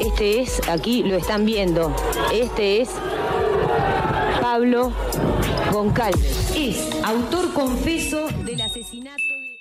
[0.00, 1.94] Este es, aquí lo están viendo,
[2.32, 2.90] este es
[4.40, 4.92] Pablo
[5.72, 6.52] Goncalves.
[6.54, 9.58] Es autor confeso del asesinato de...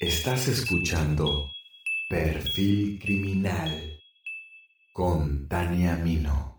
[0.00, 1.50] Estás escuchando
[2.08, 4.00] Perfil Criminal
[4.92, 6.53] con Tania Mino.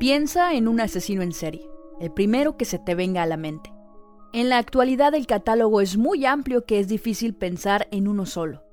[0.00, 1.68] Piensa en un asesino en serie,
[2.00, 3.70] el primero que se te venga a la mente.
[4.32, 8.64] En la actualidad el catálogo es muy amplio que es difícil pensar en uno solo.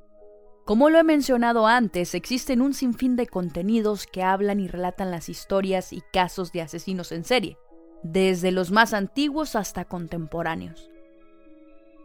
[0.63, 5.27] Como lo he mencionado antes, existen un sinfín de contenidos que hablan y relatan las
[5.27, 7.58] historias y casos de asesinos en serie,
[8.03, 10.89] desde los más antiguos hasta contemporáneos.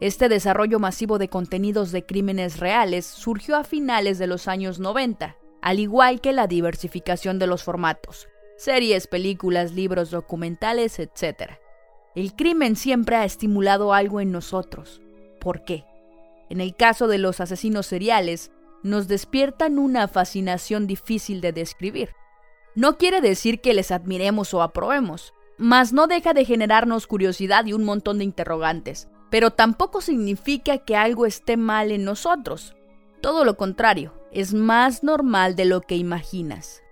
[0.01, 5.37] Este desarrollo masivo de contenidos de crímenes reales surgió a finales de los años 90,
[5.61, 8.27] al igual que la diversificación de los formatos,
[8.63, 11.53] series, películas, libros, documentales, etc.
[12.15, 15.01] El crimen siempre ha estimulado algo en nosotros.
[15.39, 15.83] ¿Por qué?
[16.49, 18.51] En el caso de los asesinos seriales,
[18.83, 22.15] nos despiertan una fascinación difícil de describir.
[22.75, 27.73] No quiere decir que les admiremos o aprobemos, mas no deja de generarnos curiosidad y
[27.73, 32.75] un montón de interrogantes, pero tampoco significa que algo esté mal en nosotros.
[33.21, 36.82] Todo lo contrario, es más normal de lo que imaginas.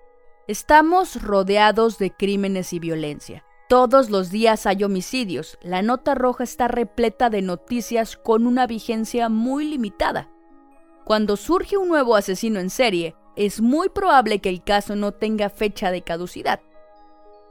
[0.51, 3.45] Estamos rodeados de crímenes y violencia.
[3.69, 5.57] Todos los días hay homicidios.
[5.61, 10.29] La nota roja está repleta de noticias con una vigencia muy limitada.
[11.05, 15.49] Cuando surge un nuevo asesino en serie, es muy probable que el caso no tenga
[15.49, 16.59] fecha de caducidad.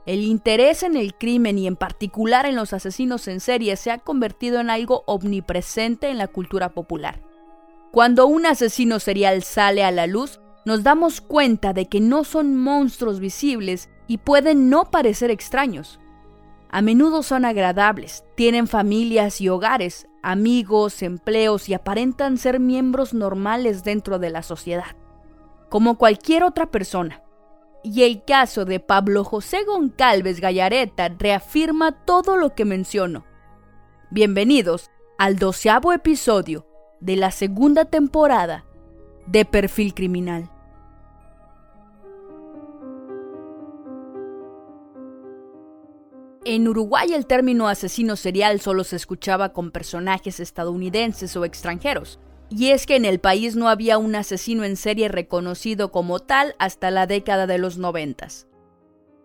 [0.04, 3.96] El interés en el crimen y en particular en los asesinos en serie se ha
[3.96, 7.22] convertido en algo omnipresente en la cultura popular.
[7.92, 12.56] Cuando un asesino serial sale a la luz, nos damos cuenta de que no son
[12.56, 16.00] monstruos visibles y pueden no parecer extraños.
[16.70, 23.82] A menudo son agradables, tienen familias y hogares, amigos, empleos y aparentan ser miembros normales
[23.82, 24.96] dentro de la sociedad,
[25.68, 27.22] como cualquier otra persona.
[27.82, 33.24] Y el caso de Pablo José Goncalves Gallareta reafirma todo lo que menciono.
[34.10, 36.66] Bienvenidos al doceavo episodio
[37.00, 38.66] de la segunda temporada
[39.26, 40.50] de perfil criminal.
[46.44, 52.70] En Uruguay el término asesino serial solo se escuchaba con personajes estadounidenses o extranjeros, y
[52.70, 56.90] es que en el país no había un asesino en serie reconocido como tal hasta
[56.90, 58.48] la década de los noventas.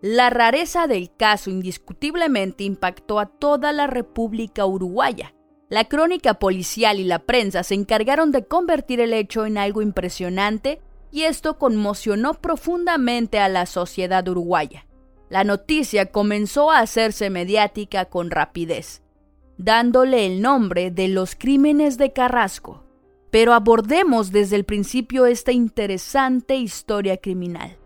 [0.02, 5.34] La rareza del caso indiscutiblemente impactó a toda la República Uruguaya,
[5.68, 10.80] la crónica policial y la prensa se encargaron de convertir el hecho en algo impresionante
[11.10, 14.86] y esto conmocionó profundamente a la sociedad uruguaya.
[15.28, 19.02] La noticia comenzó a hacerse mediática con rapidez,
[19.58, 22.84] dándole el nombre de los crímenes de Carrasco.
[23.30, 27.76] Pero abordemos desde el principio esta interesante historia criminal.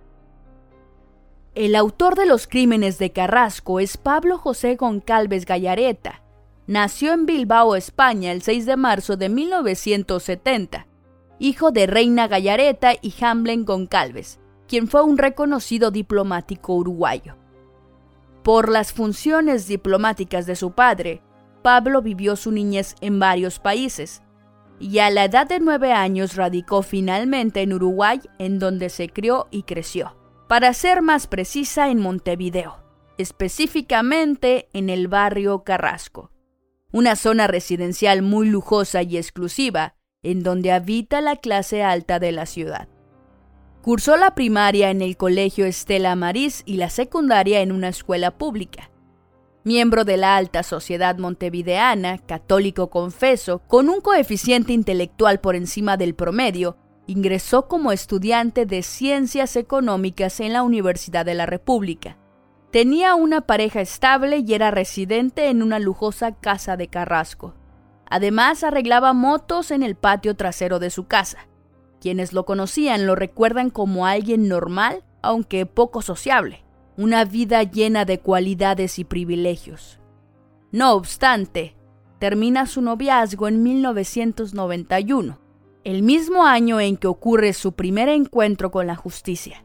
[1.54, 6.22] El autor de los crímenes de Carrasco es Pablo José Goncalves Gallareta,
[6.70, 10.86] nació en Bilbao, España, el 6 de marzo de 1970,
[11.40, 14.38] hijo de Reina Gallareta y Hamblen Goncalves,
[14.68, 17.36] quien fue un reconocido diplomático uruguayo.
[18.44, 21.22] Por las funciones diplomáticas de su padre,
[21.62, 24.22] Pablo vivió su niñez en varios países,
[24.78, 29.48] y a la edad de nueve años radicó finalmente en Uruguay, en donde se crió
[29.50, 30.14] y creció.
[30.46, 32.76] Para ser más precisa, en Montevideo,
[33.18, 36.30] específicamente en el barrio Carrasco
[36.92, 42.46] una zona residencial muy lujosa y exclusiva, en donde habita la clase alta de la
[42.46, 42.88] ciudad.
[43.82, 48.90] Cursó la primaria en el Colegio Estela Maris y la secundaria en una escuela pública.
[49.64, 56.14] Miembro de la alta sociedad montevideana, católico confeso, con un coeficiente intelectual por encima del
[56.14, 56.76] promedio,
[57.06, 62.18] ingresó como estudiante de Ciencias Económicas en la Universidad de la República.
[62.70, 67.54] Tenía una pareja estable y era residente en una lujosa casa de Carrasco.
[68.08, 71.48] Además, arreglaba motos en el patio trasero de su casa.
[72.00, 76.64] Quienes lo conocían lo recuerdan como alguien normal, aunque poco sociable,
[76.96, 79.98] una vida llena de cualidades y privilegios.
[80.70, 81.76] No obstante,
[82.20, 85.40] termina su noviazgo en 1991,
[85.82, 89.64] el mismo año en que ocurre su primer encuentro con la justicia.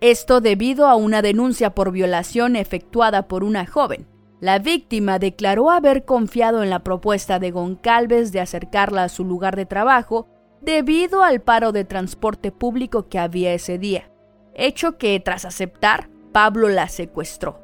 [0.00, 4.06] Esto debido a una denuncia por violación efectuada por una joven,
[4.40, 9.56] La víctima declaró haber confiado en la propuesta de Goncalves de acercarla a su lugar
[9.56, 10.28] de trabajo
[10.60, 14.12] debido al paro de transporte público que había ese día,
[14.54, 17.60] hecho que, tras aceptar, Pablo la secuestró.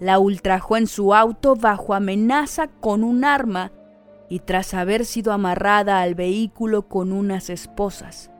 [0.00, 3.72] La ultrajó en su auto bajo amenaza con un arma
[4.28, 8.31] y tras haber sido amarrada al vehículo con unas esposas.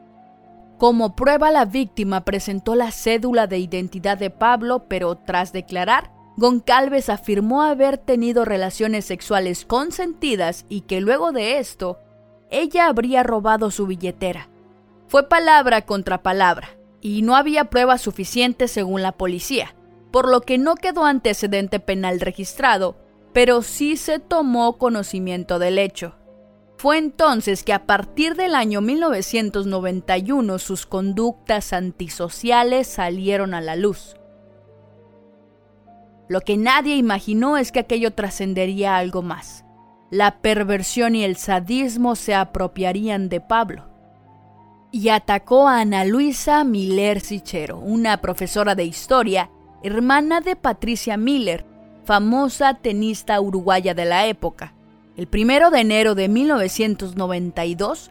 [0.83, 7.09] Como prueba la víctima presentó la cédula de identidad de Pablo, pero tras declarar, Goncalves
[7.09, 12.01] afirmó haber tenido relaciones sexuales consentidas y que luego de esto,
[12.51, 14.49] ella habría robado su billetera.
[15.07, 16.71] Fue palabra contra palabra,
[17.01, 19.77] y no había pruebas suficientes según la policía,
[20.11, 22.97] por lo que no quedó antecedente penal registrado,
[23.33, 26.17] pero sí se tomó conocimiento del hecho.
[26.83, 34.17] Fue entonces que a partir del año 1991 sus conductas antisociales salieron a la luz.
[36.29, 39.65] Lo que nadie imaginó es que aquello trascendería algo más.
[40.11, 43.87] La perversión y el sadismo se apropiarían de Pablo.
[44.91, 49.51] Y atacó a Ana Luisa Miller Sichero, una profesora de historia,
[49.85, 51.65] hermana de Patricia Miller,
[52.05, 54.75] famosa tenista uruguaya de la época.
[55.15, 58.11] El primero de enero de 1992,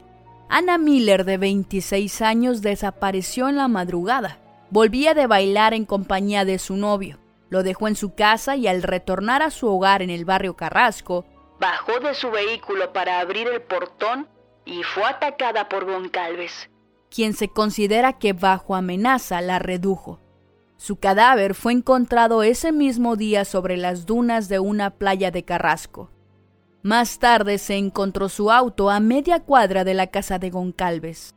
[0.50, 4.38] Ana Miller, de 26 años, desapareció en la madrugada.
[4.69, 7.18] Volvía de bailar en compañía de su novio.
[7.50, 11.25] Lo dejó en su casa y al retornar a su hogar en el barrio Carrasco,
[11.59, 14.27] bajó de su vehículo para abrir el portón
[14.63, 16.69] y fue atacada por Goncalves,
[17.09, 20.19] quien se considera que bajo amenaza la redujo.
[20.77, 26.09] Su cadáver fue encontrado ese mismo día sobre las dunas de una playa de Carrasco.
[26.83, 31.36] Más tarde se encontró su auto a media cuadra de la casa de Goncalves.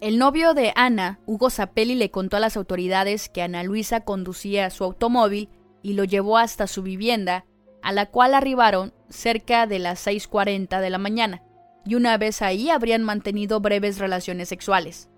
[0.00, 4.70] El novio de Ana, Hugo Zapelli, le contó a las autoridades que Ana Luisa conducía
[4.70, 5.50] su automóvil
[5.82, 7.44] y lo llevó hasta su vivienda,
[7.82, 11.42] a la cual arribaron cerca de las 6.40 de la mañana,
[11.84, 15.10] y una vez ahí habrían mantenido breves relaciones sexuales.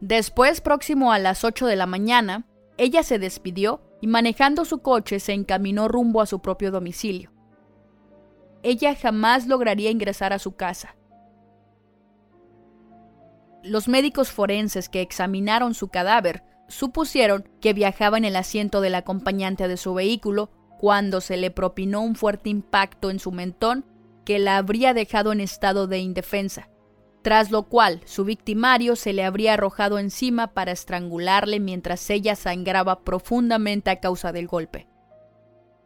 [0.00, 2.46] Después, próximo a las 8 de la mañana,
[2.78, 7.35] ella se despidió y manejando su coche se encaminó rumbo a su propio domicilio.
[8.68, 10.96] Ella jamás lograría ingresar a su casa.
[13.62, 19.68] Los médicos forenses que examinaron su cadáver supusieron que viajaba en el asiento del acompañante
[19.68, 23.84] de su vehículo cuando se le propinó un fuerte impacto en su mentón
[24.24, 26.68] que la habría dejado en estado de indefensa,
[27.22, 33.04] tras lo cual su victimario se le habría arrojado encima para estrangularle mientras ella sangraba
[33.04, 34.88] profundamente a causa del golpe.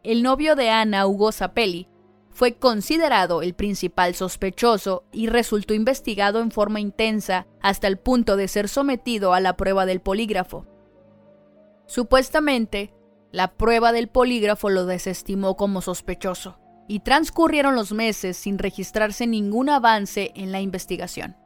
[0.01, 1.90] El novio de Ana, Hugo Zapelli,
[2.31, 8.47] fue considerado el principal sospechoso y resultó investigado en forma intensa hasta el punto de
[8.47, 10.65] ser sometido a la prueba del polígrafo.
[11.87, 12.93] Supuestamente,
[13.31, 16.57] la prueba del polígrafo lo desestimó como sospechoso,
[16.87, 21.37] y transcurrieron los meses sin registrarse ningún avance en la investigación.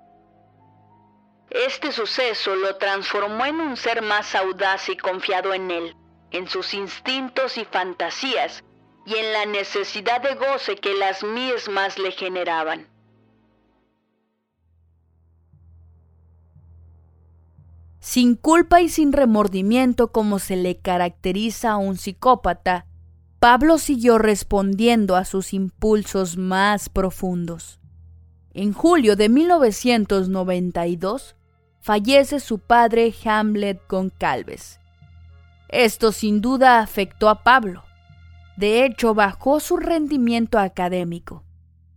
[1.51, 5.95] Este suceso lo transformó en un ser más audaz y confiado en él,
[6.31, 8.63] en sus instintos y fantasías,
[9.05, 12.87] y en la necesidad de goce que las mismas le generaban.
[17.99, 22.85] Sin culpa y sin remordimiento como se le caracteriza a un psicópata,
[23.39, 27.79] Pablo siguió respondiendo a sus impulsos más profundos.
[28.53, 31.35] En julio de 1992
[31.81, 34.79] fallece su padre Hamlet Goncalves.
[35.67, 37.84] Esto sin duda afectó a Pablo,
[38.57, 41.43] de hecho, bajó su rendimiento académico.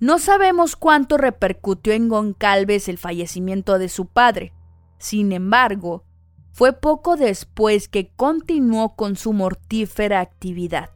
[0.00, 4.52] No sabemos cuánto repercutió en Goncalves el fallecimiento de su padre.
[4.98, 6.04] Sin embargo,
[6.52, 10.90] fue poco después que continuó con su mortífera actividad.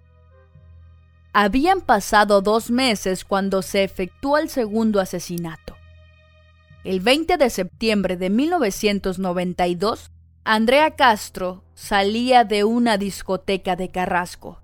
[1.32, 5.76] Habían pasado dos meses cuando se efectuó el segundo asesinato.
[6.84, 10.10] El 20 de septiembre de 1992,
[10.44, 14.61] Andrea Castro salía de una discoteca de Carrasco.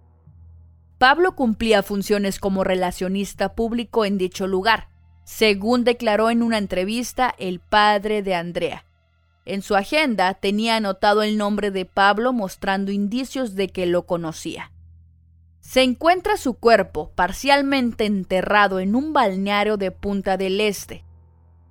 [0.98, 4.88] Pablo cumplía funciones como relacionista público en dicho lugar,
[5.22, 8.84] según declaró en una entrevista el padre de Andrea.
[9.44, 14.72] En su agenda tenía anotado el nombre de Pablo mostrando indicios de que lo conocía.
[15.60, 21.04] Se encuentra su cuerpo parcialmente enterrado en un balneario de Punta del Este.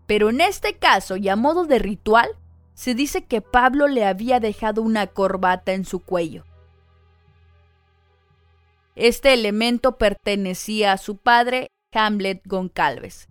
[0.05, 2.29] Pero en este caso y a modo de ritual,
[2.75, 6.45] se dice que Pablo le había dejado una corbata en su cuello.
[8.97, 13.29] Este elemento pertenecía a su padre, Hamlet Goncalves,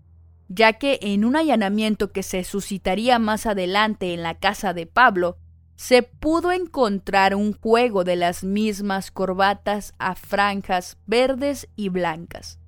[0.48, 5.38] ya que en un allanamiento que se suscitaría más adelante en la casa de Pablo,
[5.74, 12.60] se pudo encontrar un juego de las mismas corbatas a franjas verdes y blancas,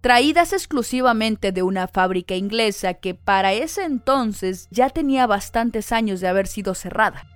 [0.00, 6.28] traídas exclusivamente de una fábrica inglesa que para ese entonces ya tenía bastantes años de
[6.28, 7.26] haber sido cerrada.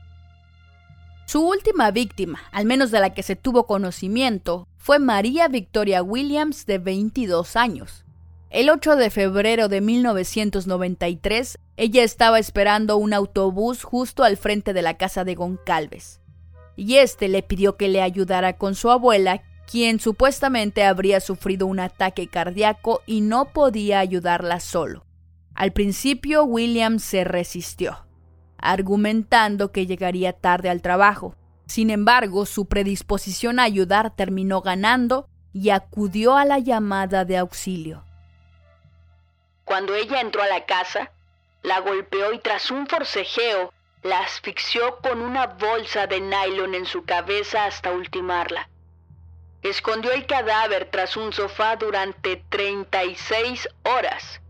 [1.26, 6.66] Su última víctima, al menos de la que se tuvo conocimiento, fue María Victoria Williams
[6.66, 8.04] de 22 años.
[8.50, 14.82] El 8 de febrero de 1993, ella estaba esperando un autobús justo al frente de
[14.82, 16.20] la casa de Goncalves.
[16.76, 21.80] Y este le pidió que le ayudara con su abuela, quien supuestamente habría sufrido un
[21.80, 25.04] ataque cardíaco y no podía ayudarla solo.
[25.54, 28.04] Al principio William se resistió,
[28.64, 31.36] argumentando que llegaría tarde al trabajo.
[31.66, 38.04] Sin embargo, su predisposición a ayudar terminó ganando y acudió a la llamada de auxilio.
[39.64, 41.12] Cuando ella entró a la casa,
[41.62, 47.04] la golpeó y tras un forcejeo la asfixió con una bolsa de nylon en su
[47.04, 48.68] cabeza hasta ultimarla.
[49.62, 54.40] Escondió el cadáver tras un sofá durante 36 horas.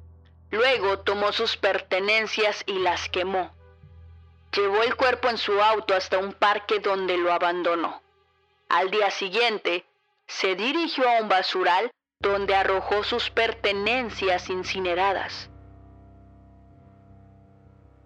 [0.50, 3.52] Luego tomó sus pertenencias y las quemó.
[4.56, 8.02] Llevó el cuerpo en su auto hasta un parque donde lo abandonó.
[8.68, 9.84] Al día siguiente,
[10.26, 15.50] se dirigió a un basural donde arrojó sus pertenencias incineradas.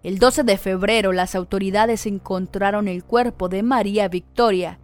[0.01, 4.79] El 12 de febrero las autoridades encontraron el cuerpo de María Victoria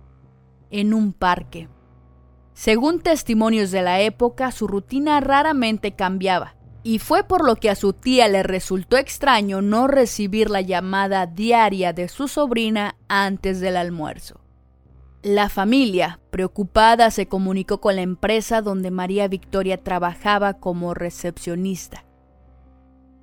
[0.69, 1.69] en un parque.
[2.53, 6.55] Según testimonios de la época, su rutina raramente cambiaba,
[6.87, 11.25] y fue por lo que a su tía le resultó extraño no recibir la llamada
[11.25, 14.39] diaria de su sobrina antes del almuerzo.
[15.23, 22.05] La familia, preocupada, se comunicó con la empresa donde María Victoria trabajaba como recepcionista.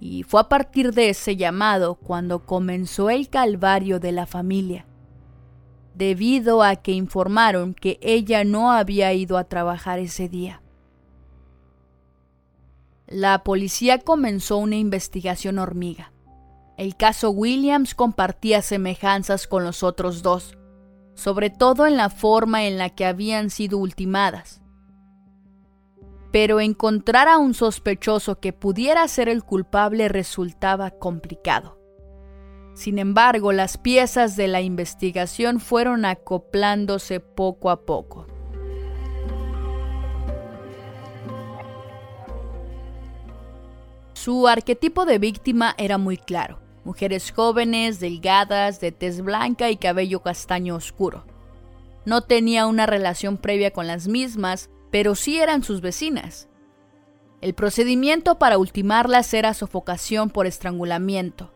[0.00, 4.86] Y fue a partir de ese llamado cuando comenzó el calvario de la familia
[5.94, 10.62] debido a que informaron que ella no había ido a trabajar ese día.
[13.12, 16.14] La policía comenzó una investigación hormiga.
[16.78, 20.56] El caso Williams compartía semejanzas con los otros dos,
[21.14, 24.62] sobre todo en la forma en la que habían sido ultimadas.
[26.32, 31.78] Pero encontrar a un sospechoso que pudiera ser el culpable resultaba complicado.
[32.72, 38.31] Sin embargo, las piezas de la investigación fueron acoplándose poco a poco.
[44.22, 46.60] Su arquetipo de víctima era muy claro.
[46.84, 51.24] Mujeres jóvenes, delgadas, de tez blanca y cabello castaño oscuro.
[52.04, 56.48] No tenía una relación previa con las mismas, pero sí eran sus vecinas.
[57.40, 61.52] El procedimiento para ultimarlas era sofocación por estrangulamiento,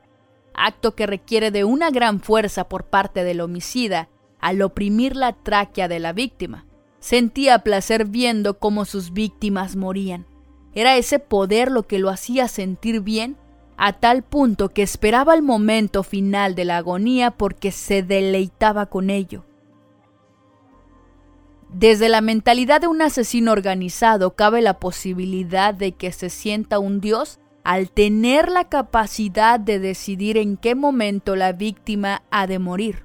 [0.52, 4.08] acto que requiere de una gran fuerza por parte del homicida
[4.40, 6.66] al oprimir la tráquea de la víctima.
[6.99, 10.26] Sentía placer viendo cómo sus víctimas morían.
[10.76, 13.38] Era ese poder lo que lo hacía sentir bien
[13.78, 19.09] a tal punto que esperaba el momento final de la agonía porque se deleitaba con
[19.09, 19.42] ello.
[21.71, 27.00] Desde la mentalidad de un asesino organizado cabe la posibilidad de que se sienta un
[27.00, 33.02] dios al tener la capacidad de decidir en qué momento la víctima ha de morir.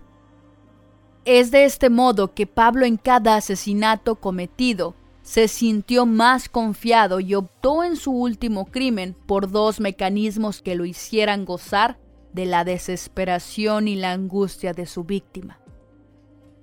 [1.24, 7.36] Es de este modo que Pablo en cada asesinato cometido se sintió más confiado y
[7.36, 11.98] optó en su último crimen por dos mecanismos que lo hicieran gozar
[12.34, 15.60] de la desesperación y la angustia de su víctima.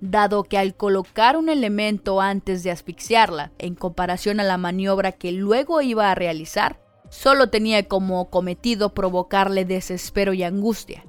[0.01, 5.31] Dado que al colocar un elemento antes de asfixiarla, en comparación a la maniobra que
[5.31, 11.05] luego iba a realizar, solo tenía como cometido provocarle desespero y angustia.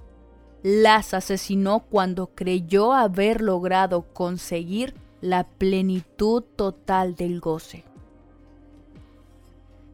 [0.62, 7.84] Las asesinó cuando creyó haber logrado conseguir la plenitud total del goce.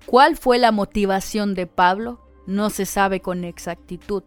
[0.06, 2.21] ¿Cuál fue la motivación de Pablo?
[2.47, 4.23] No se sabe con exactitud,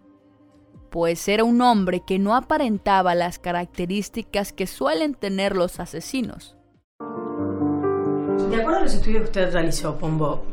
[0.89, 6.57] pues era un hombre que no aparentaba las características que suelen tener los asesinos.
[8.49, 10.43] De acuerdo a los estudios que usted realizó, Pombo,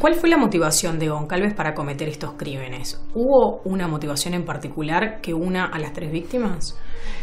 [0.00, 3.00] ¿Cuál fue la motivación de Goncalves para cometer estos crímenes?
[3.14, 6.76] ¿Hubo una motivación en particular que una a las tres víctimas?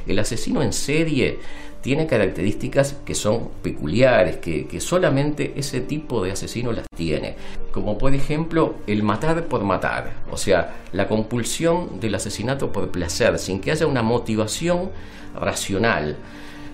[0.07, 1.39] El asesino en serie
[1.81, 7.36] tiene características que son peculiares, que, solamente ese tipo de asesino las tiene.
[7.71, 13.39] Como por ejemplo el matar por matar, o sea, la compulsión del asesinato por placer,
[13.39, 14.89] sin que haya una motivación
[15.36, 16.17] racional.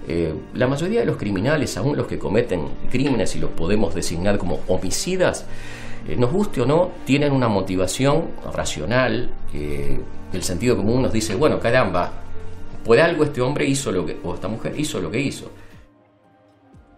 [0.07, 4.37] Eh, la mayoría de los criminales, aún los que cometen crímenes y los podemos designar
[4.37, 5.45] como homicidas,
[6.07, 9.31] eh, nos guste o no, tienen una motivación racional.
[9.53, 12.24] el sentido común nos dice, bueno, caramba,
[12.85, 15.51] Por algo este hombre hizo lo que, o esta mujer hizo lo que hizo.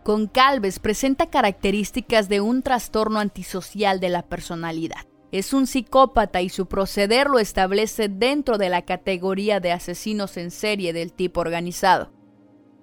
[0.03, 5.06] Goncalves presenta características de un trastorno antisocial de la personalidad.
[5.32, 10.51] Es un psicópata y su proceder lo establece dentro de la categoría de asesinos en
[10.51, 12.12] serie del tipo organizado.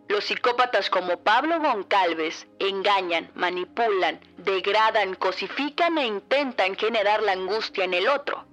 [0.08, 7.94] Los psicópatas como Pablo Goncalves engañan, manipulan, degradan, cosifican e intentan generar la angustia en
[7.94, 8.44] el otro.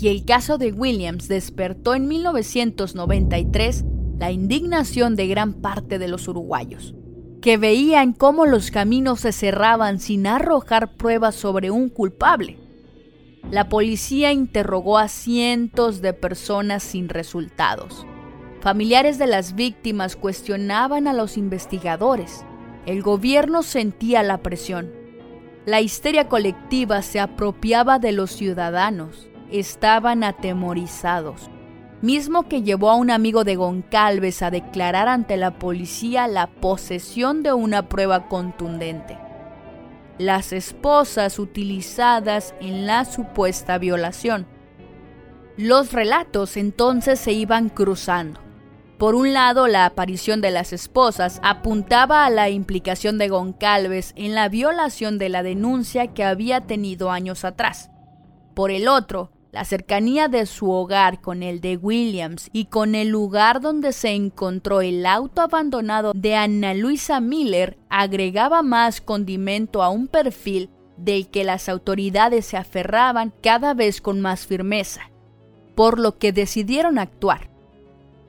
[0.00, 3.84] Y el caso de Williams despertó en 1993
[4.18, 6.94] la indignación de gran parte de los uruguayos,
[7.42, 12.56] que veían cómo los caminos se cerraban sin arrojar pruebas sobre un culpable.
[13.50, 18.06] La policía interrogó a cientos de personas sin resultados.
[18.60, 22.44] Familiares de las víctimas cuestionaban a los investigadores.
[22.86, 24.92] El gobierno sentía la presión.
[25.66, 29.29] La histeria colectiva se apropiaba de los ciudadanos.
[29.50, 31.50] Estaban atemorizados
[32.02, 37.42] mismo que llevó a un amigo de Goncalves a declarar ante la policía la posesión
[37.42, 39.18] de una prueba contundente.
[40.18, 44.46] Las esposas utilizadas en la supuesta violación.
[45.56, 48.40] Los relatos entonces se iban cruzando.
[48.98, 54.34] Por un lado, la aparición de las esposas apuntaba a la implicación de Goncalves en
[54.34, 57.90] la violación de la denuncia que había tenido años atrás.
[58.54, 63.08] Por el otro, la cercanía de su hogar con el de Williams y con el
[63.08, 69.90] lugar donde se encontró el auto abandonado de Ana Luisa Miller agregaba más condimento a
[69.90, 75.10] un perfil del que las autoridades se aferraban cada vez con más firmeza,
[75.74, 77.50] por lo que decidieron actuar.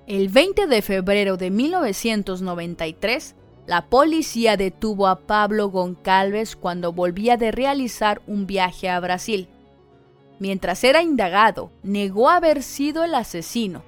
[0.08, 3.36] El 20 de febrero de 1993,
[3.68, 9.48] la policía detuvo a Pablo Goncalves cuando volvía de realizar un viaje a Brasil.
[10.42, 13.84] Mientras era indagado, negó haber sido el asesino,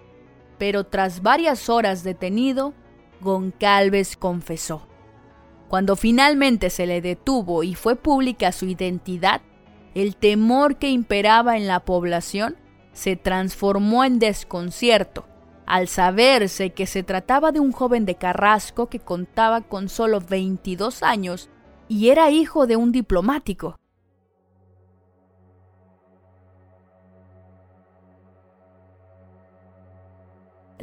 [0.60, 2.76] pero tras varias horas detenido,
[3.22, 4.86] Goncalves confesó.
[5.68, 9.42] Cuando finalmente se le detuvo y fue pública su identidad,
[9.96, 12.56] el temor que imperaba en la población
[12.92, 15.26] se transformó en desconcierto
[15.66, 21.02] al saberse que se trataba de un joven de Carrasco que contaba con solo 22
[21.02, 21.50] años
[21.88, 23.76] y era hijo de un diplomático.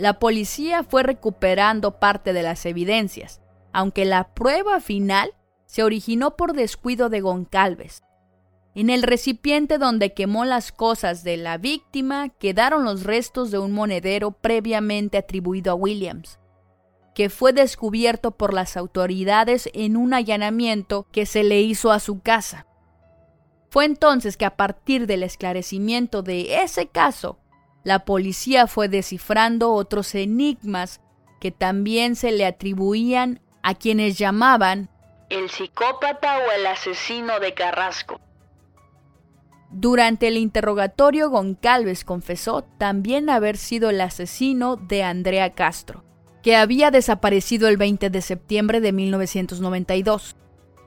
[0.00, 5.34] La policía fue recuperando parte de las evidencias, aunque la prueba final
[5.66, 8.02] se originó por descuido de Goncalves.
[8.74, 13.72] En el recipiente donde quemó las cosas de la víctima quedaron los restos de un
[13.72, 16.38] monedero previamente atribuido a Williams,
[17.14, 22.20] que fue descubierto por las autoridades en un allanamiento que se le hizo a su
[22.20, 22.66] casa.
[23.68, 27.38] Fue entonces que a partir del esclarecimiento de ese caso,
[27.84, 31.00] la policía fue descifrando otros enigmas
[31.40, 34.90] que también se le atribuían a quienes llamaban
[35.30, 38.20] el psicópata o el asesino de Carrasco.
[39.70, 46.02] Durante el interrogatorio, Goncalves confesó también haber sido el asesino de Andrea Castro,
[46.42, 50.34] que había desaparecido el 20 de septiembre de 1992.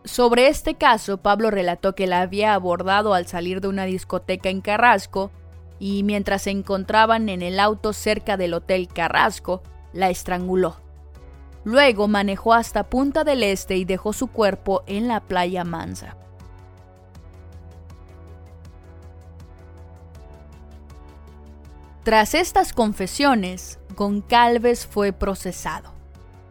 [0.03, 4.59] Sobre este caso, Pablo relató que la había abordado al salir de una discoteca en
[4.59, 5.31] Carrasco
[5.79, 9.61] y mientras se encontraban en el auto cerca del Hotel Carrasco,
[9.93, 10.77] la estranguló.
[11.63, 16.17] Luego manejó hasta Punta del Este y dejó su cuerpo en la playa Mansa.
[22.03, 25.93] Tras estas confesiones, Goncalves fue procesado.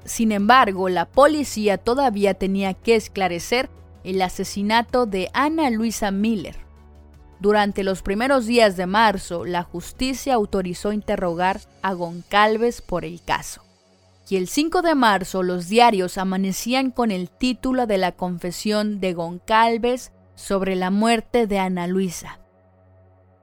[0.04, 3.68] Sin embargo, la policía todavía tenía que esclarecer
[4.02, 6.56] el asesinato de Ana Luisa Miller,
[7.42, 13.64] durante los primeros días de marzo, la justicia autorizó interrogar a Goncalves por el caso.
[14.28, 19.12] Y el 5 de marzo los diarios amanecían con el título de la confesión de
[19.12, 22.38] Goncalves sobre la muerte de Ana Luisa.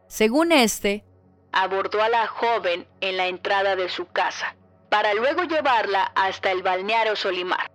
[0.07, 1.03] Según este,
[1.51, 4.55] abordó a la joven en la entrada de su casa,
[4.89, 7.69] para luego llevarla hasta el balneario Solimar.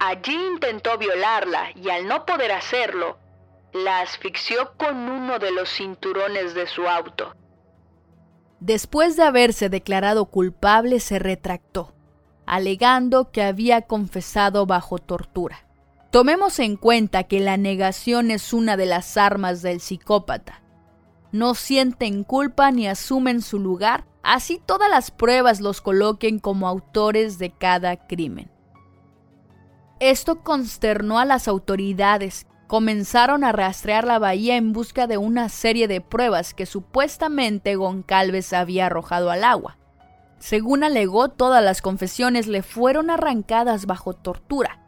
[0.00, 3.16] Allí intentó violarla y al no poder hacerlo,
[3.72, 7.34] la asfixió con uno de los cinturones de su auto.
[8.60, 11.94] Después de haberse declarado culpable, se retractó,
[12.46, 15.64] alegando que había confesado bajo tortura.
[16.10, 20.62] Tomemos en cuenta que la negación es una de las armas del psicópata.
[21.30, 27.38] No sienten culpa ni asumen su lugar, así todas las pruebas los coloquen como autores
[27.38, 28.50] de cada crimen.
[30.00, 35.88] Esto consternó a las autoridades, comenzaron a rastrear la bahía en busca de una serie
[35.88, 39.78] de pruebas que supuestamente Goncalves había arrojado al agua.
[40.38, 44.80] Según alegó, todas las confesiones le fueron arrancadas bajo tortura.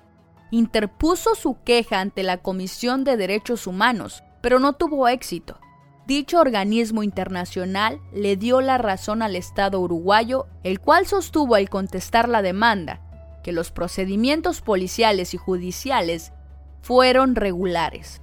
[0.52, 5.58] Interpuso su queja ante la Comisión de Derechos Humanos, pero no tuvo éxito.
[6.06, 12.28] Dicho organismo internacional le dio la razón al Estado uruguayo, el cual sostuvo al contestar
[12.28, 13.00] la demanda
[13.42, 16.32] que los procedimientos policiales y judiciales
[16.80, 18.22] fueron regulares.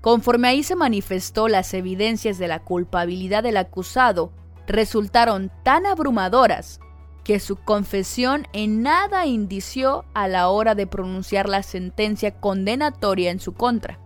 [0.00, 4.32] Conforme ahí se manifestó las evidencias de la culpabilidad del acusado,
[4.66, 6.80] resultaron tan abrumadoras
[7.24, 13.40] que su confesión en nada indició a la hora de pronunciar la sentencia condenatoria en
[13.40, 13.98] su contra.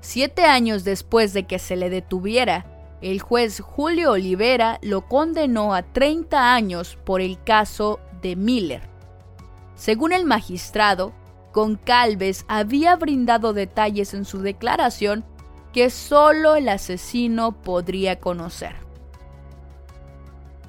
[0.00, 2.66] Siete años después de que se le detuviera,
[3.00, 8.88] el juez Julio Olivera lo condenó a 30 años por el caso de Miller.
[9.74, 11.12] Según el magistrado,
[11.52, 15.24] Goncalves había brindado detalles en su declaración
[15.72, 18.76] que solo el asesino podría conocer.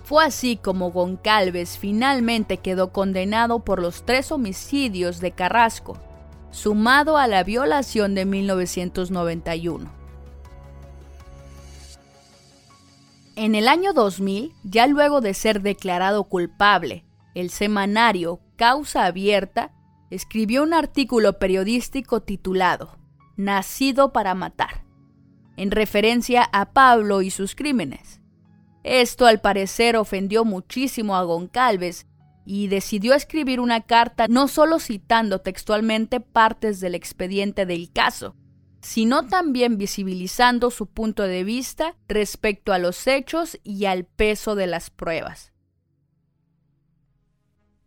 [0.03, 5.97] Fue así como Goncalves finalmente quedó condenado por los tres homicidios de Carrasco,
[6.51, 9.89] sumado a la violación de 1991.
[13.35, 19.71] En el año 2000, ya luego de ser declarado culpable, el semanario Causa Abierta
[20.13, 22.97] escribió un artículo periodístico titulado
[23.35, 24.85] Nacido para matar,
[25.57, 28.21] en referencia a Pablo y sus crímenes.
[28.83, 32.05] Esto al parecer ofendió muchísimo a Goncalves
[32.45, 38.35] y decidió escribir una carta no solo citando textualmente partes del expediente del caso,
[38.81, 44.67] sino también visibilizando su punto de vista respecto a los hechos y al peso de
[44.67, 45.52] las pruebas.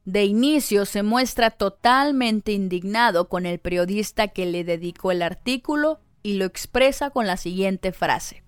[0.06, 6.34] De inicio se muestra totalmente indignado con el periodista que le dedicó el artículo y
[6.34, 8.44] lo expresa con la siguiente frase.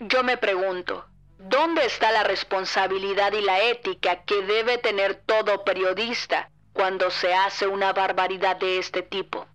[0.00, 1.06] Yo me pregunto,
[1.38, 7.68] ¿dónde está la responsabilidad y la ética que debe tener todo periodista cuando se hace
[7.68, 9.46] una barbaridad de este tipo?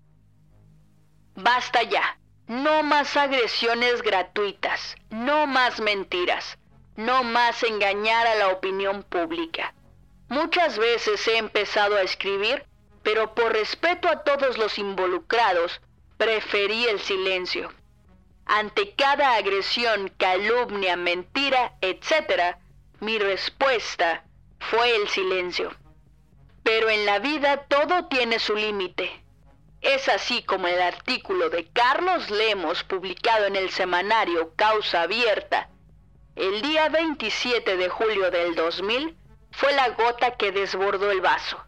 [1.35, 6.57] Basta ya, no más agresiones gratuitas, no más mentiras,
[6.95, 9.73] no más engañar a la opinión pública.
[10.29, 12.65] Muchas veces he empezado a escribir,
[13.03, 15.81] pero por respeto a todos los involucrados,
[16.17, 17.71] preferí el silencio.
[18.45, 22.57] Ante cada agresión, calumnia, mentira, etc.,
[22.99, 24.23] mi respuesta
[24.59, 25.75] fue el silencio.
[26.63, 29.23] Pero en la vida todo tiene su límite.
[29.81, 35.69] Es así como el artículo de Carlos Lemos publicado en el semanario Causa Abierta
[36.35, 39.15] el día 27 de julio del 2000
[39.57, 41.63] fue la gota que desbordó el vaso.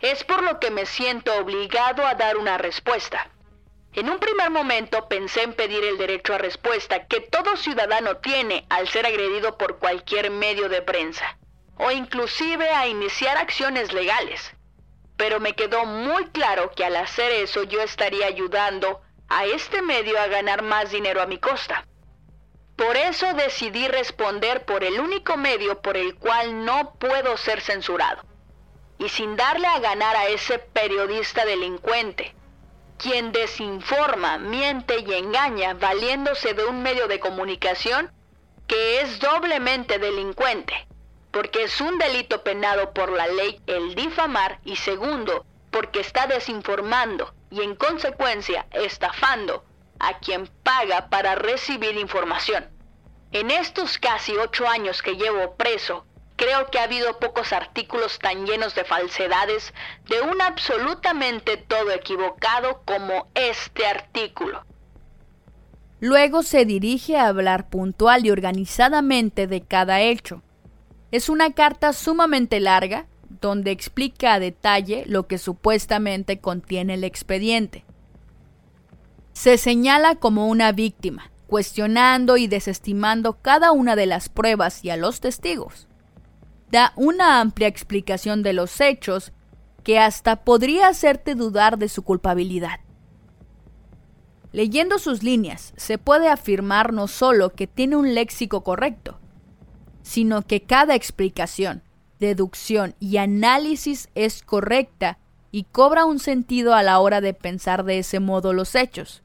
[0.00, 3.30] Es por lo que me siento obligado a dar una respuesta.
[3.94, 8.64] En un primer momento pensé en pedir el derecho a respuesta que todo ciudadano tiene
[8.68, 11.36] al ser agredido por cualquier medio de prensa,
[11.76, 14.52] o inclusive a iniciar acciones legales.
[15.16, 20.20] Pero me quedó muy claro que al hacer eso yo estaría ayudando a este medio
[20.20, 21.87] a ganar más dinero a mi costa.
[22.78, 28.22] Por eso decidí responder por el único medio por el cual no puedo ser censurado.
[29.00, 32.36] Y sin darle a ganar a ese periodista delincuente,
[32.96, 38.12] quien desinforma, miente y engaña valiéndose de un medio de comunicación
[38.68, 40.86] que es doblemente delincuente,
[41.32, 47.34] porque es un delito penado por la ley el difamar y segundo, porque está desinformando
[47.50, 49.64] y en consecuencia estafando
[49.98, 52.66] a quien paga para recibir información.
[53.32, 56.06] En estos casi ocho años que llevo preso,
[56.36, 59.74] creo que ha habido pocos artículos tan llenos de falsedades,
[60.08, 64.64] de un absolutamente todo equivocado como este artículo.
[66.00, 70.42] Luego se dirige a hablar puntual y organizadamente de cada hecho.
[71.10, 73.06] Es una carta sumamente larga,
[73.40, 77.84] donde explica a detalle lo que supuestamente contiene el expediente.
[79.38, 84.96] Se señala como una víctima, cuestionando y desestimando cada una de las pruebas y a
[84.96, 85.86] los testigos.
[86.72, 89.30] Da una amplia explicación de los hechos
[89.84, 92.80] que hasta podría hacerte dudar de su culpabilidad.
[94.50, 99.20] Leyendo sus líneas, se puede afirmar no solo que tiene un léxico correcto,
[100.02, 101.84] sino que cada explicación,
[102.18, 105.20] deducción y análisis es correcta
[105.52, 109.22] y cobra un sentido a la hora de pensar de ese modo los hechos.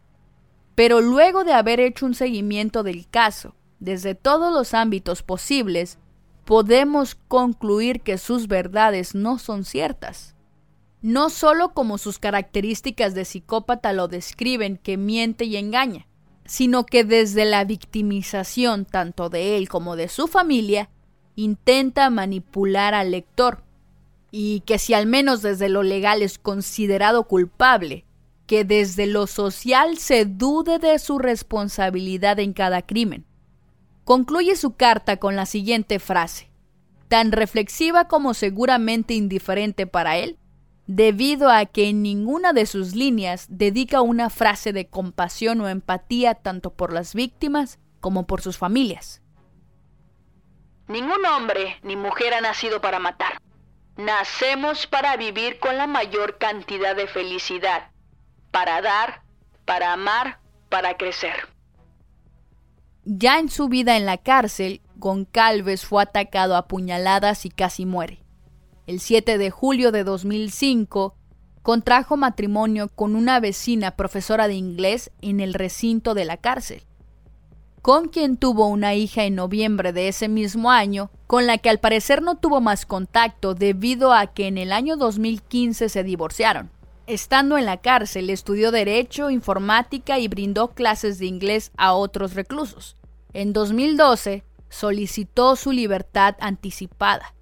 [0.75, 5.97] Pero luego de haber hecho un seguimiento del caso, desde todos los ámbitos posibles,
[6.45, 10.33] podemos concluir que sus verdades no son ciertas.
[11.03, 16.07] no solo como sus características de psicópata lo describen, que miente y engaña,
[16.45, 20.89] sino que desde la victimización tanto de él como de su familia,
[21.35, 23.63] intenta manipular al lector,
[24.31, 28.05] y que si al menos desde lo legal es considerado culpable,
[28.53, 33.25] que desde lo social se dude de su responsabilidad en cada crimen.
[34.03, 36.51] Concluye su carta con la siguiente frase,
[37.07, 40.37] tan reflexiva como seguramente indiferente para él,
[40.85, 46.35] debido a que en ninguna de sus líneas dedica una frase de compasión o empatía
[46.35, 49.23] tanto por las víctimas como por sus familias.
[50.87, 53.41] Ningún hombre ni mujer ha nacido para matar.
[53.97, 57.89] Nacemos para vivir con la mayor cantidad de felicidad,
[58.53, 59.23] para dar,
[59.65, 60.39] para amar,
[60.69, 61.33] para crecer.
[63.03, 68.19] Ya en su vida en la cárcel, Goncalves fue atacado a puñaladas y casi muere.
[68.85, 71.15] El 7 de julio de 2005,
[71.63, 76.83] contrajo matrimonio con una vecina profesora de inglés en el recinto de la cárcel,
[77.81, 81.79] con quien tuvo una hija en noviembre de ese mismo año, con la que al
[81.79, 86.69] parecer no tuvo más contacto debido a que en el año 2015 se divorciaron.
[87.13, 92.97] Estando en la cárcel, estudió Derecho, Informática y brindó clases de inglés a otros reclusos.
[93.33, 97.35] En 2012, solicitó su libertad anticipada,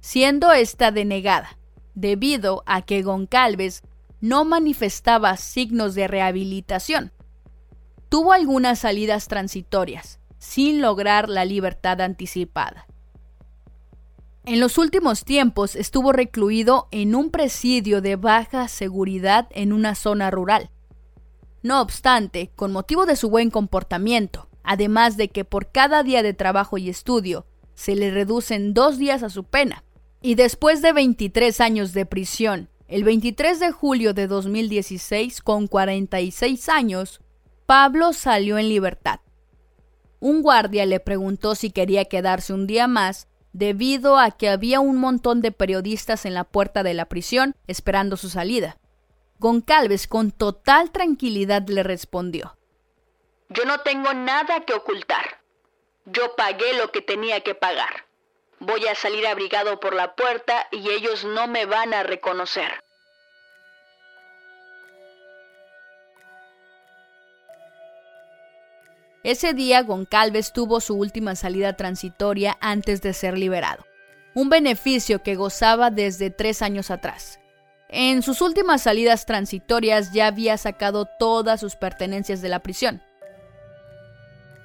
[0.00, 1.58] siendo esta denegada,
[1.94, 3.84] debido a que Goncalves
[4.20, 7.12] no manifestaba signos de rehabilitación.
[8.08, 12.88] Tuvo algunas salidas transitorias, sin lograr la libertad anticipada.
[14.46, 20.30] En los últimos tiempos estuvo recluido en un presidio de baja seguridad en una zona
[20.30, 20.68] rural.
[21.62, 26.34] No obstante, con motivo de su buen comportamiento, además de que por cada día de
[26.34, 29.82] trabajo y estudio se le reducen dos días a su pena,
[30.20, 36.68] y después de 23 años de prisión, el 23 de julio de 2016, con 46
[36.68, 37.22] años,
[37.64, 39.20] Pablo salió en libertad.
[40.20, 44.98] Un guardia le preguntó si quería quedarse un día más debido a que había un
[44.98, 48.76] montón de periodistas en la puerta de la prisión esperando su salida.
[49.38, 52.58] Goncalves con total tranquilidad le respondió.
[53.48, 55.40] Yo no tengo nada que ocultar.
[56.04, 58.06] Yo pagué lo que tenía que pagar.
[58.58, 62.83] Voy a salir abrigado por la puerta y ellos no me van a reconocer.
[69.24, 73.86] Ese día Goncalves tuvo su última salida transitoria antes de ser liberado,
[74.34, 77.40] un beneficio que gozaba desde tres años atrás.
[77.88, 83.02] En sus últimas salidas transitorias ya había sacado todas sus pertenencias de la prisión.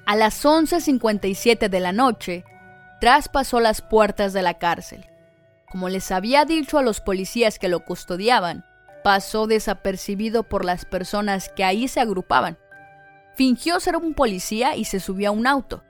[0.04, 2.44] A las 11.57 de la noche,
[3.00, 5.06] traspasó las puertas de la cárcel.
[5.70, 8.66] Como les había dicho a los policías que lo custodiaban,
[9.04, 12.58] pasó desapercibido por las personas que ahí se agrupaban.
[13.34, 15.82] Fingió ser un policía y se subió a un auto.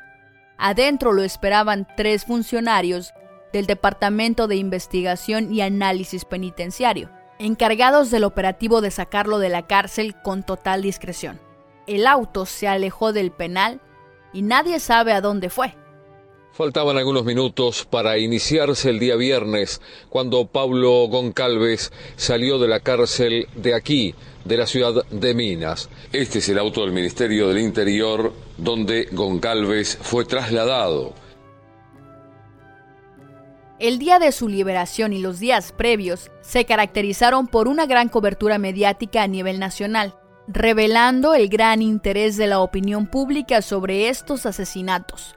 [0.58, 3.12] Adentro lo esperaban tres funcionarios
[3.52, 10.14] del Departamento de Investigación y Análisis Penitenciario, encargados del operativo de sacarlo de la cárcel
[10.22, 11.40] con total discreción.
[11.86, 13.80] El auto se alejó del penal
[14.32, 15.74] y nadie sabe a dónde fue.
[16.52, 23.46] Faltaban algunos minutos para iniciarse el día viernes, cuando Pablo Goncalves salió de la cárcel
[23.54, 25.88] de aquí, de la ciudad de Minas.
[26.12, 31.14] Este es el auto del Ministerio del Interior donde Goncalves fue trasladado.
[33.78, 38.58] El día de su liberación y los días previos se caracterizaron por una gran cobertura
[38.58, 40.14] mediática a nivel nacional,
[40.46, 45.36] revelando el gran interés de la opinión pública sobre estos asesinatos.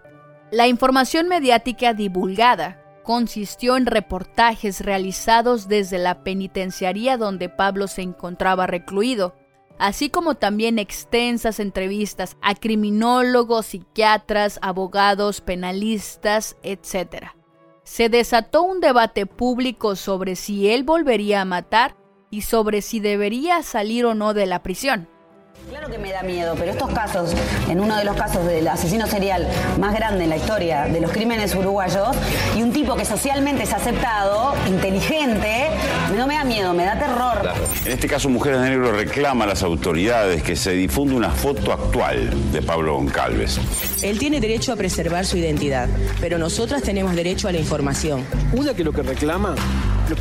[0.53, 8.67] La información mediática divulgada consistió en reportajes realizados desde la penitenciaría donde Pablo se encontraba
[8.67, 9.33] recluido,
[9.79, 17.29] así como también extensas entrevistas a criminólogos, psiquiatras, abogados, penalistas, etc.
[17.83, 21.95] Se desató un debate público sobre si él volvería a matar
[22.29, 25.09] y sobre si debería salir o no de la prisión.
[25.69, 27.33] Claro que me da miedo, pero estos casos,
[27.69, 29.47] en uno de los casos del asesino serial
[29.79, 32.15] más grande en la historia de los crímenes uruguayos,
[32.55, 35.67] y un tipo que socialmente es aceptado, inteligente,
[36.15, 37.53] no me da miedo, me da terror.
[37.85, 41.71] En este caso, Mujeres de Negro reclama a las autoridades que se difunda una foto
[41.71, 43.59] actual de Pablo Goncalves.
[44.01, 45.87] Él tiene derecho a preservar su identidad,
[46.19, 48.25] pero nosotras tenemos derecho a la información.
[48.51, 49.55] Una que lo que reclama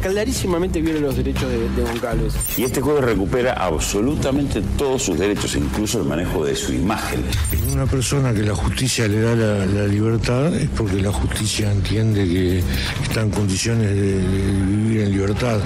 [0.01, 2.35] clarísimamente viola los derechos de, de Goncalves.
[2.57, 7.25] Y este juez recupera absolutamente todos sus derechos, incluso el manejo de su imagen.
[7.73, 12.62] Una persona que la justicia le da la, libertad es porque la justicia entiende que
[13.03, 15.61] está en condiciones de, vivir en libertad.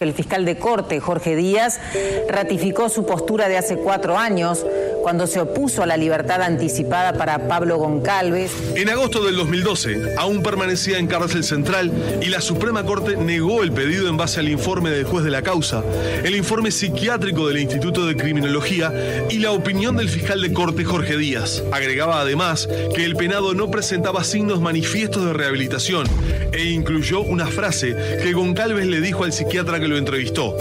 [0.00, 1.80] El fiscal de corte, Jorge Díaz,
[2.28, 4.64] ratificó su postura de hace cuatro años
[5.02, 8.52] cuando se opuso a la libertad anticipada para Pablo Goncalves.
[8.74, 13.72] En agosto del 2012, aún permanecía en cárcel central y la Suprema Corte negó el
[13.72, 15.84] pedido en base al informe del juez de la causa,
[16.24, 18.92] el informe psiquiátrico del Instituto de Criminología
[19.28, 21.62] y la opinión del fiscal de corte Jorge Díaz.
[21.72, 26.06] Agregaba además que el penado no presentaba signos manifiestos de rehabilitación
[26.52, 30.56] e incluyó una frase que Goncalves le dijo al psiquiatra que lo entrevistó.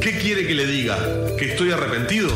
[0.00, 0.96] ¿Qué quiere que le diga?
[1.38, 2.28] ¿Que estoy arrepentido?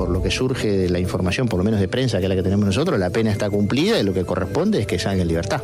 [0.00, 2.34] por lo que surge de la información, por lo menos de prensa, que es la
[2.34, 5.28] que tenemos nosotros, la pena está cumplida y lo que corresponde es que salga en
[5.28, 5.60] libertad.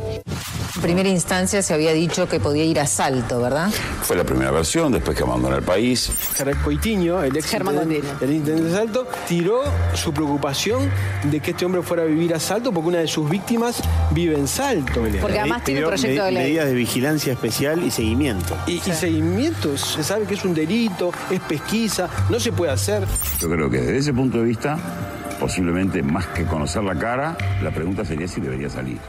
[0.77, 3.71] En primera instancia se había dicho que podía ir a Salto, ¿verdad?
[4.03, 6.11] Fue la primera versión, después que abandonó el país.
[6.63, 9.63] Coitiño, el ex intendente de Salto, tiró
[9.95, 10.91] su preocupación
[11.23, 14.37] de que este hombre fuera a vivir a Salto porque una de sus víctimas vive
[14.37, 15.01] en Salto.
[15.19, 16.43] Porque además tiene un proyecto de ley.
[16.43, 18.55] Medidas de vigilancia especial y seguimiento.
[18.67, 23.03] Y, y seguimiento, se sabe que es un delito, es pesquisa, no se puede hacer.
[23.39, 24.77] Yo creo que desde ese punto de vista,
[25.39, 28.99] posiblemente más que conocer la cara, la pregunta sería si debería salir.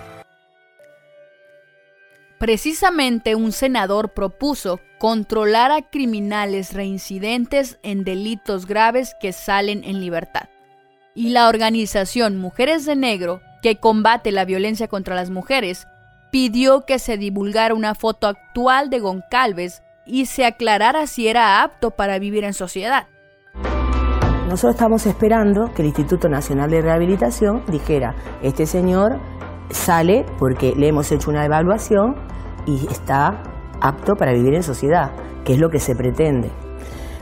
[2.39, 10.49] Precisamente un senador propuso controlar a criminales reincidentes en delitos graves que salen en libertad.
[11.15, 15.89] Y la organización Mujeres de Negro, que combate la violencia contra las mujeres,
[16.31, 21.91] pidió que se divulgara una foto actual de Goncalves y se aclarara si era apto
[21.91, 23.09] para vivir en sociedad.
[24.49, 29.19] Nosotros estamos esperando que el Instituto Nacional de Rehabilitación dijera, este señor
[29.71, 32.15] sale porque le hemos hecho una evaluación
[32.67, 33.43] y está
[33.81, 35.13] apto para vivir en sociedad,
[35.45, 36.51] que es lo que se pretende.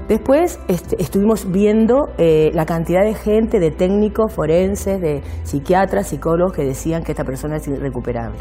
[0.08, 6.52] Después este, estuvimos viendo eh, la cantidad de gente, de técnicos forenses, de psiquiatras, psicólogos
[6.52, 8.38] que decían que esta persona es irrecuperable.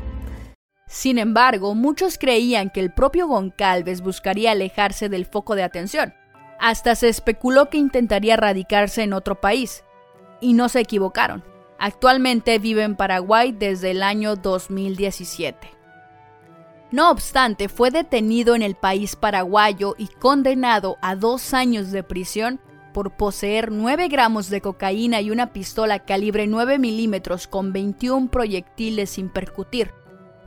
[0.88, 6.14] Sin embargo, muchos creían que el propio Goncalves buscaría alejarse del foco de atención.
[6.60, 9.84] Hasta se especuló que intentaría radicarse en otro país.
[10.42, 11.55] Y no se equivocaron.
[11.80, 15.76] Actualmente vive en Paraguay desde el año 2017.
[16.92, 22.62] No obstante, fue detenido en el país paraguayo y condenado a dos años de prisión
[22.94, 29.10] por poseer 9 gramos de cocaína y una pistola calibre 9 milímetros con 21 proyectiles
[29.10, 29.92] sin percutir.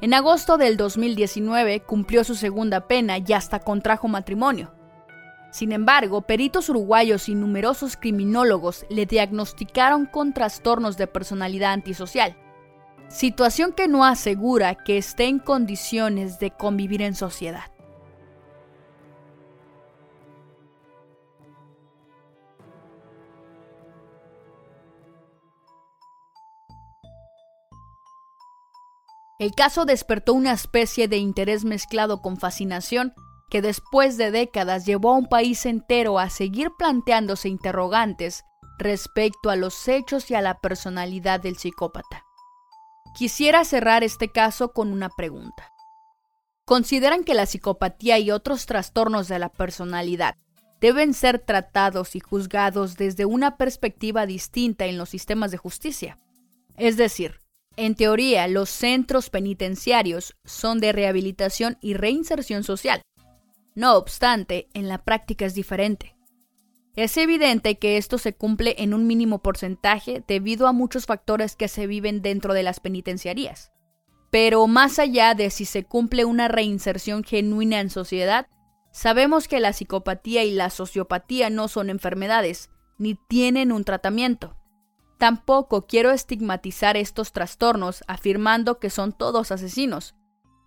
[0.01, 4.78] En agosto del 2019 cumplió su segunda pena y hasta contrajo matrimonio.
[5.51, 12.37] Sin embargo, peritos uruguayos y numerosos criminólogos le diagnosticaron con trastornos de personalidad antisocial,
[13.09, 17.73] situación que no asegura que esté en condiciones de convivir en sociedad.
[29.39, 33.15] El caso despertó una especie de interés mezclado con fascinación
[33.51, 38.45] que después de décadas llevó a un país entero a seguir planteándose interrogantes
[38.79, 42.25] respecto a los hechos y a la personalidad del psicópata.
[43.17, 45.73] Quisiera cerrar este caso con una pregunta.
[46.65, 50.37] ¿Consideran que la psicopatía y otros trastornos de la personalidad
[50.81, 56.19] deben ser tratados y juzgados desde una perspectiva distinta en los sistemas de justicia?
[56.77, 57.41] Es decir,
[57.77, 63.03] en teoría, los centros penitenciarios son de rehabilitación y reinserción social,
[63.79, 66.17] no obstante, en la práctica es diferente.
[66.97, 71.69] Es evidente que esto se cumple en un mínimo porcentaje debido a muchos factores que
[71.69, 73.71] se viven dentro de las penitenciarías.
[74.33, 78.49] Pero más allá de si se cumple una reinserción genuina en sociedad,
[78.91, 84.57] sabemos que la psicopatía y la sociopatía no son enfermedades, ni tienen un tratamiento.
[85.19, 90.17] Tampoco quiero estigmatizar estos trastornos afirmando que son todos asesinos,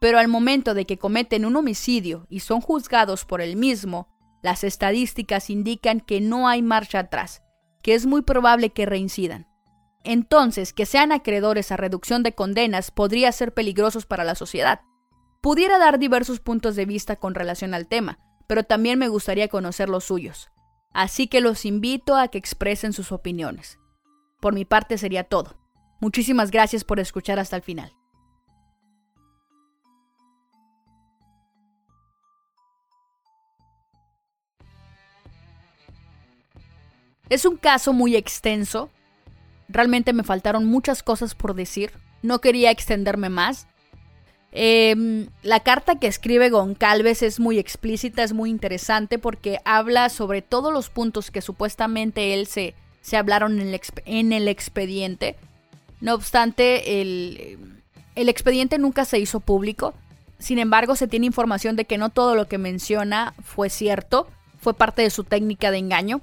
[0.01, 4.09] pero al momento de que cometen un homicidio y son juzgados por el mismo,
[4.41, 7.43] las estadísticas indican que no hay marcha atrás,
[7.83, 9.47] que es muy probable que reincidan.
[10.03, 14.81] Entonces, que sean acreedores a reducción de condenas podría ser peligrosos para la sociedad.
[15.39, 19.87] Pudiera dar diversos puntos de vista con relación al tema, pero también me gustaría conocer
[19.87, 20.49] los suyos.
[20.93, 23.77] Así que los invito a que expresen sus opiniones.
[24.39, 25.57] Por mi parte sería todo.
[25.99, 27.93] Muchísimas gracias por escuchar hasta el final.
[37.31, 38.89] Es un caso muy extenso.
[39.69, 41.93] Realmente me faltaron muchas cosas por decir.
[42.21, 43.67] No quería extenderme más.
[44.51, 50.41] Em, la carta que escribe Goncalves es muy explícita, es muy interesante porque habla sobre
[50.41, 55.37] todos los puntos que supuestamente él se, se hablaron en el, en el expediente.
[56.01, 57.77] No obstante, el
[58.15, 59.93] expediente nunca se hizo público.
[60.37, 64.27] Sin embargo, se tiene información de que no todo lo que menciona fue cierto,
[64.59, 66.19] fue parte de su técnica de engaño.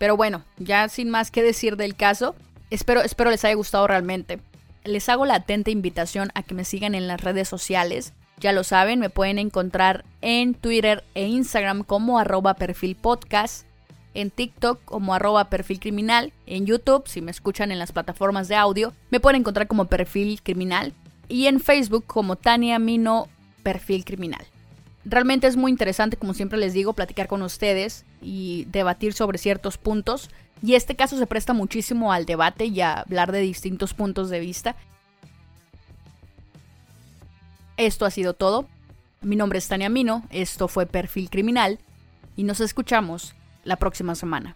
[0.00, 2.34] Pero bueno, ya sin más que decir del caso,
[2.70, 4.40] espero, espero les haya gustado realmente
[4.84, 8.12] les hago la atenta invitación a que me sigan en las redes sociales.
[8.38, 13.66] Ya lo saben, me pueden encontrar en Twitter e Instagram como arroba perfil podcast,
[14.14, 18.56] en TikTok como arroba perfil criminal, en YouTube, si me escuchan en las plataformas de
[18.56, 20.94] audio, me pueden encontrar como perfil criminal
[21.28, 23.28] y en Facebook como Tania Mino
[23.62, 24.44] perfil criminal.
[25.04, 29.78] Realmente es muy interesante, como siempre les digo, platicar con ustedes y debatir sobre ciertos
[29.78, 30.30] puntos.
[30.62, 34.40] Y este caso se presta muchísimo al debate y a hablar de distintos puntos de
[34.40, 34.76] vista.
[37.78, 38.68] Esto ha sido todo.
[39.22, 41.78] Mi nombre es Tania Mino, esto fue Perfil Criminal
[42.36, 43.34] y nos escuchamos
[43.64, 44.54] la próxima semana.